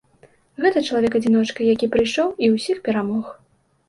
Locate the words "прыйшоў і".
1.97-2.49